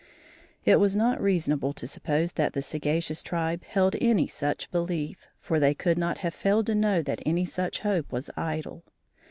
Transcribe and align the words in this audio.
It 0.65 0.77
was 0.79 0.95
not 0.95 1.21
reasonable 1.21 1.73
to 1.73 1.85
suppose 1.85 2.31
that 2.31 2.53
the 2.53 2.63
sagacious 2.63 3.21
tribe 3.21 3.63
held 3.65 3.95
any 4.01 4.25
such 4.27 4.71
belief, 4.71 5.27
for 5.39 5.59
they 5.59 5.75
could 5.75 5.99
not 5.99 6.17
have 6.25 6.33
failed 6.33 6.65
to 6.65 6.73
know 6.73 7.03
that 7.03 7.21
any 7.23 7.45
such 7.45 7.81
hope 7.81 8.11
was 8.11 8.31
idle. 8.35 8.83